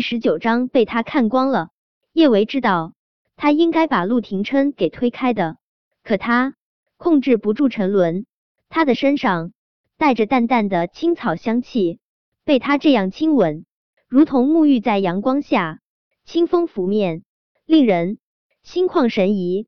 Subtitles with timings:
[0.00, 1.68] 第十九章被他看光了。
[2.14, 2.94] 叶维知道
[3.36, 5.58] 他应该把陆廷琛给推开的，
[6.02, 6.54] 可他
[6.96, 8.24] 控制不住沉沦。
[8.70, 9.52] 他的身上
[9.98, 11.98] 带着淡淡的青草香气，
[12.46, 13.66] 被他这样亲吻，
[14.08, 15.80] 如同沐浴在阳光下，
[16.24, 17.22] 清风拂面，
[17.66, 18.16] 令人
[18.62, 19.66] 心旷神怡。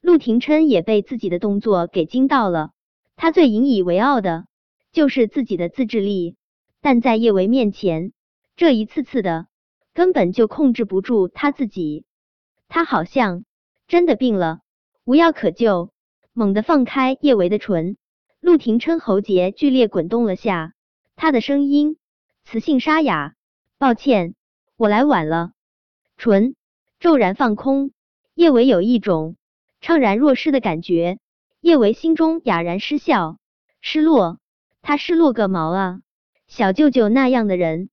[0.00, 2.70] 陆廷琛也被自己的动作给惊到了。
[3.16, 4.46] 他最引以为傲的
[4.92, 6.36] 就是自己的自制力，
[6.80, 8.14] 但在叶维面前，
[8.60, 9.46] 这一次次的
[9.94, 12.04] 根本就控制不住他自己。
[12.68, 13.46] 他好像
[13.88, 14.60] 真的病了，
[15.06, 15.94] 无药可救。
[16.34, 17.96] 猛地放开叶维的唇，
[18.38, 20.74] 陆廷琛喉结剧烈滚动了下，
[21.16, 21.96] 他的声音
[22.44, 23.34] 磁性沙哑
[23.80, 24.34] ：“抱歉，
[24.76, 25.52] 我来晚了。”
[26.18, 26.54] 唇
[26.98, 27.92] 骤然放空，
[28.34, 29.36] 叶维有一种
[29.80, 31.18] 怅然若失的感觉。
[31.62, 33.38] 叶维心中哑然失笑，
[33.80, 34.38] 失落？
[34.82, 36.00] 他失落个毛啊！
[36.46, 37.88] 小舅舅那样的人，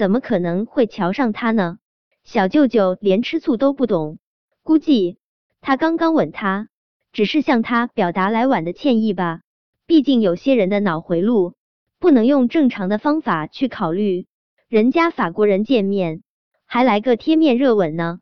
[0.00, 1.76] 怎么可能会瞧上他呢？
[2.24, 4.18] 小舅舅连吃醋都不懂，
[4.62, 5.18] 估计
[5.60, 6.68] 他刚刚吻他。
[7.12, 9.42] 只是向他表达来晚的歉意吧，
[9.84, 11.52] 毕竟有些人的脑回路
[11.98, 14.26] 不能用正常的方法去考虑。
[14.68, 16.22] 人家法国人见面
[16.64, 18.20] 还来个贴面热吻呢，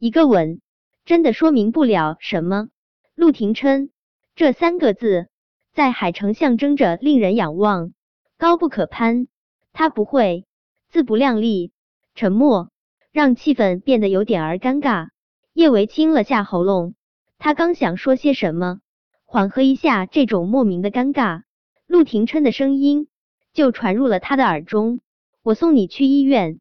[0.00, 0.60] 一个吻
[1.04, 2.70] 真的说明不了什么。
[3.14, 3.90] 陆廷琛
[4.34, 5.28] 这三个字
[5.72, 7.92] 在海城象征着令人仰望，
[8.36, 9.28] 高不可攀。
[9.72, 10.44] 他不会
[10.94, 11.72] 自不量力，
[12.14, 12.70] 沉默
[13.10, 15.08] 让气氛变得有点儿尴尬。
[15.52, 16.94] 叶维清了下喉咙。
[17.36, 18.78] 他刚想说些什么，
[19.24, 21.42] 缓和一下这种莫名的尴尬，
[21.88, 23.08] 陆廷琛的声音
[23.52, 25.00] 就传入了他的耳中
[25.42, 26.60] ：“我送你去医院。”“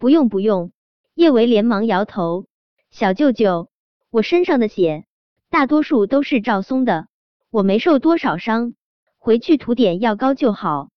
[0.00, 0.72] 不用不用。”
[1.12, 2.46] 叶维连忙摇头
[2.88, 3.68] ：“小舅舅，
[4.10, 5.04] 我身上的血
[5.50, 7.06] 大多数都是赵松的，
[7.50, 8.72] 我没受多少伤，
[9.18, 10.88] 回去涂点药膏就好。”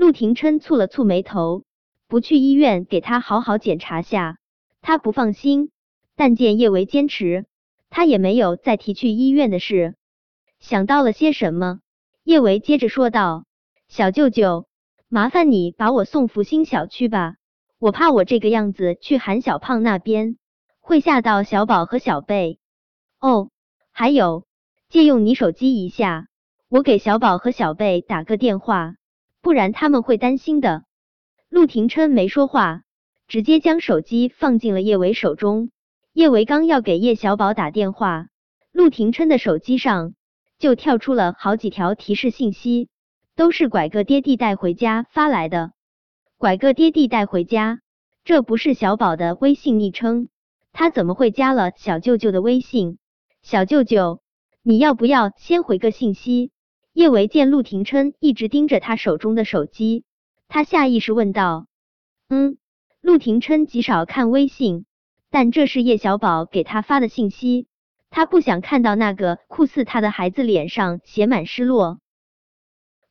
[0.00, 1.64] 陆廷琛蹙了蹙眉头
[2.08, 4.38] ：“不去医院给他好好检查下，
[4.80, 5.70] 他不放心。”
[6.16, 7.44] 但见叶维坚持。
[7.90, 9.96] 他也没有再提去医院的事，
[10.58, 11.80] 想到了些什么，
[12.24, 13.44] 叶维接着说道
[13.88, 14.66] ：“小舅舅，
[15.10, 17.34] 麻烦你把我送福星小区吧，
[17.78, 20.38] 我怕我这个样子去韩小胖那边
[20.80, 22.58] 会吓到小宝和小贝。
[23.20, 23.50] 哦，
[23.92, 24.46] 还有，
[24.88, 26.28] 借用你手机一下，
[26.70, 28.94] 我给小宝和小贝打个电话，
[29.42, 30.84] 不然他们会担心的。”
[31.48, 32.82] 陆廷琛没说话，
[33.26, 35.70] 直接将手机放进了叶维手中。
[36.12, 38.26] 叶维刚要给叶小宝打电话，
[38.72, 40.14] 陆廷琛的手机上
[40.58, 42.88] 就跳出了好几条提示信息，
[43.36, 45.72] 都是拐个爹地带回家发来的。
[46.36, 47.80] 拐个爹地带回家，
[48.24, 50.28] 这不是小宝的微信昵称，
[50.72, 52.98] 他怎么会加了小舅舅的微信？
[53.42, 54.20] 小舅舅，
[54.62, 56.50] 你要不要先回个信息？
[56.92, 60.04] 叶维见陆廷琛一直盯着他手中的手机，
[60.48, 61.66] 他下意识问道
[62.28, 62.56] ：“嗯。”
[63.00, 64.84] 陆廷琛极少看微信。
[65.32, 67.68] 但这是叶小宝给他发的信息，
[68.10, 72.00] 他不想看到那个酷似他的孩子脸上写满失落。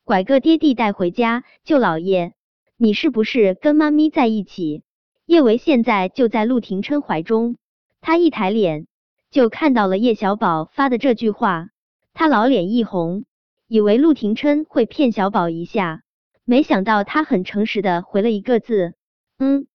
[0.04, 2.34] 拐个爹地带回家，舅老爷，
[2.76, 4.82] 你是不是跟妈咪在一起？
[5.24, 7.56] 叶维现在就在陆廷琛怀中，
[8.02, 8.86] 他一抬脸
[9.30, 11.68] 就看到了叶小宝发的这句话，
[12.12, 13.24] 他老脸一红，
[13.72, 16.02] 以为陆廷琛会骗小宝一下，
[16.44, 18.94] 没想到他很诚实的回了一个字，
[19.38, 19.68] 嗯，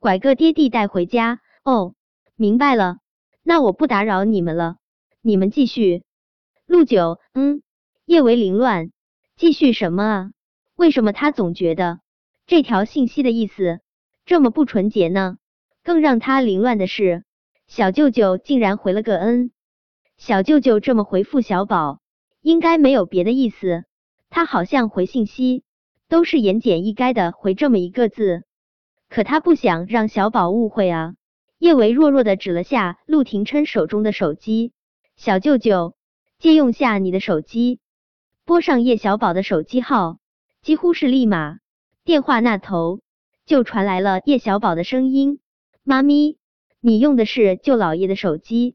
[0.00, 1.38] 拐个爹地带回家。
[1.62, 1.94] 哦，
[2.34, 2.98] 明白了，
[3.44, 4.78] 那我不打扰你们了，
[5.22, 6.02] 你们继续。
[6.66, 7.62] 陆九，嗯，
[8.06, 8.90] 叶维凌乱，
[9.36, 10.30] 继续什么啊？
[10.74, 12.00] 为什么他总觉得
[12.44, 13.78] 这条信息的意思
[14.26, 15.36] 这么不纯洁呢？
[15.84, 17.22] 更让他凌乱的是，
[17.68, 19.52] 小舅舅竟然回了个嗯。
[20.16, 22.00] 小舅舅这么回复小宝，
[22.48, 23.84] 应该没有别的意思，
[24.30, 25.64] 他好像回信息
[26.08, 28.44] 都是言简意赅的回这么一个字，
[29.10, 31.12] 可他不想让小宝误会啊。
[31.58, 34.72] 叶维弱弱的指了下陆廷琛手中的手机，
[35.14, 35.94] 小舅舅，
[36.38, 37.80] 借用下你的手机，
[38.46, 40.16] 拨上叶小宝的手机号。
[40.62, 41.58] 几乎是立马，
[42.02, 43.00] 电话那头
[43.44, 45.38] 就传来了叶小宝的声音
[45.84, 46.38] ：“妈咪，
[46.80, 48.74] 你用的是舅老爷的手机？”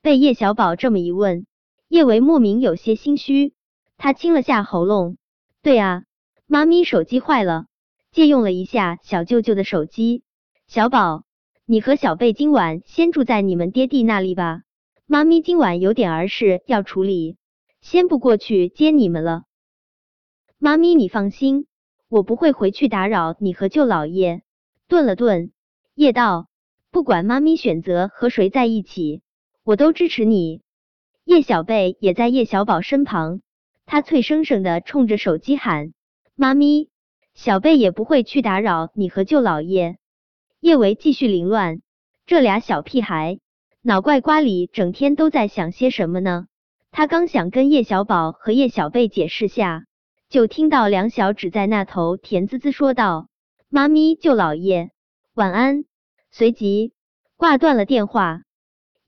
[0.00, 1.44] 被叶小宝这么一问，
[1.90, 3.52] 叶维莫名有些心虚，
[3.98, 5.16] 他清了下喉咙
[5.60, 6.04] ：“对啊，
[6.46, 7.66] 妈咪手机坏了，
[8.12, 10.22] 借用了一下小舅舅的手机。”
[10.68, 11.24] 小宝。
[11.66, 14.62] 你和小贝今晚先住在你们爹地那里吧，
[15.06, 17.36] 妈咪今晚有点儿事要处理，
[17.80, 19.42] 先不过去接你们了。
[20.58, 21.66] 妈咪，你放心，
[22.08, 24.42] 我不会回去打扰你和舅老爷。
[24.86, 25.50] 顿了顿，
[25.96, 26.46] 叶道，
[26.92, 29.22] 不管妈咪选择和谁在一起，
[29.64, 30.62] 我都支持你。
[31.30, 33.40] 叶小贝也在叶小宝身旁，
[33.86, 35.92] 他脆生生的冲着手机喊
[36.34, 36.88] ：“妈咪，
[37.34, 39.96] 小贝也不会去打扰你和舅老爷。
[40.58, 41.82] 叶维继续凌乱，
[42.26, 43.38] 这俩小屁孩
[43.80, 46.48] 脑怪瓜里整天都在想些什么呢？
[46.90, 49.84] 他刚想跟叶小宝和叶小贝解释下，
[50.28, 53.28] 就听到梁小芷在那头甜滋滋说道
[53.70, 54.90] ：“妈咪，舅老爷，
[55.34, 55.84] 晚安。”
[56.32, 56.92] 随即
[57.36, 58.42] 挂断了电话。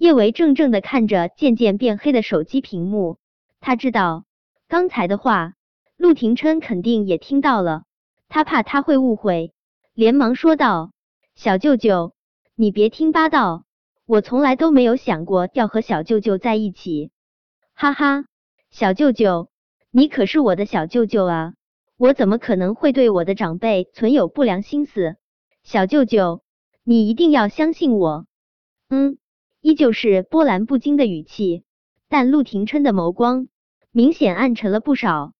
[0.02, 3.18] 叶维怔怔的看着渐渐变黑的手机屏幕，
[3.60, 4.24] 他知道
[4.66, 5.54] 刚才的话，
[5.96, 7.84] 陆廷琛肯定也听到了，
[8.28, 9.52] 他怕他会误会，
[9.94, 10.90] 连忙说道。
[11.36, 12.14] 小舅舅，
[12.56, 13.62] 你别听八道，
[14.04, 17.12] 我从来都没有想过要和小舅舅在一起。
[17.72, 18.24] 哈哈，
[18.70, 19.50] 小舅舅，
[19.92, 21.54] 你可是我的小舅舅啊，
[21.96, 25.14] 我怎么可能会对我的长辈存有不良心思？
[25.62, 26.42] 小舅舅，
[26.82, 28.26] 你一定要相信我。
[28.88, 29.16] 嗯，
[29.62, 31.62] 依旧是波澜不惊的语气，
[32.08, 33.46] 但陆廷琛的眸光
[33.92, 35.34] 明显暗沉了不少。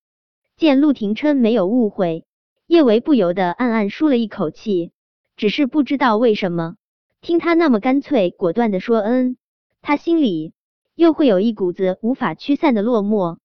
[0.57, 2.25] 见陆廷琛没有误会，
[2.69, 4.93] 叶维不由得暗暗舒了一口气。
[5.37, 6.77] 只是不知道为什么，
[7.21, 9.37] 听他那么干脆果断的说嗯，
[9.81, 10.53] 他心里
[10.95, 13.39] 又会有一股子无法驱散的落寞。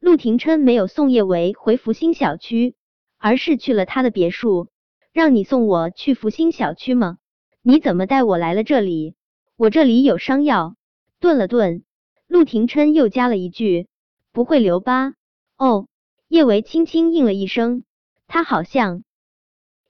[0.00, 2.74] 陆廷琛没有送叶维回福星小区，
[3.16, 4.68] 而是去了他的别墅。
[5.14, 7.16] 让你送我去福星小区吗？
[7.62, 9.14] 你怎么带我来了这里？
[9.60, 10.74] 我这里有伤药。
[11.18, 11.84] 顿了顿，
[12.26, 13.88] 陆廷琛又加了一句：
[14.32, 15.12] 不会留疤？
[15.58, 15.86] 哦，
[16.28, 17.84] 叶维轻轻应了一声，
[18.26, 19.04] 他好像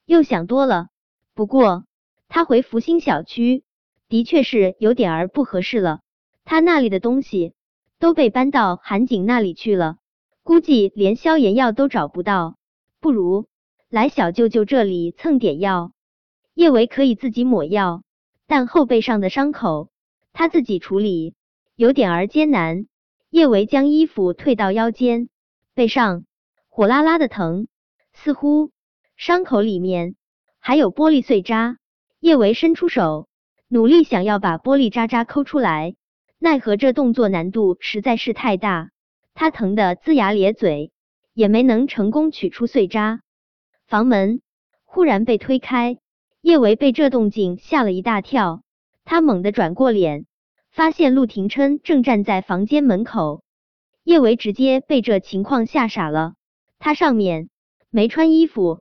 [0.06, 0.88] 又想多了。
[1.34, 1.84] 不过，
[2.26, 3.62] 他回福星小区
[4.08, 6.00] 的确是有点儿不合适了。
[6.44, 7.54] 他那里的东西
[8.00, 9.98] 都被搬到韩景那里去了，
[10.42, 12.56] 估计连消炎药都找不到。
[12.98, 13.46] 不如
[13.88, 15.92] 来小舅舅这里蹭点药。
[16.54, 18.02] 叶维可以自己抹药，
[18.50, 19.90] 但后背上的伤口
[20.32, 21.36] 他自己处理
[21.76, 22.86] 有点儿艰难。
[23.30, 25.28] 叶维将衣服退到腰间，
[25.72, 26.24] 背上
[26.68, 27.68] 火辣辣的疼，
[28.12, 28.72] 似乎
[29.16, 30.16] 伤口里面。
[30.58, 31.76] 还有玻璃碎渣，
[32.18, 33.28] 叶维伸出手，
[33.68, 35.94] 努力想要把玻璃渣渣抠出来，
[36.40, 38.90] 奈何这动作难度实在是太大，
[39.32, 40.90] 他疼得龇牙咧嘴，
[41.34, 43.20] 也没能成功取出碎渣。
[43.86, 44.42] 房门
[44.84, 45.98] 忽然被推开，
[46.42, 48.62] 叶维被这动静吓了一大跳，
[49.04, 50.24] 他猛地转过脸，
[50.70, 53.44] 发现陆廷琛正站在房间门口。
[54.04, 56.32] 叶维直接被这情况吓傻了，
[56.78, 57.50] 他上面
[57.90, 58.80] 没穿衣服。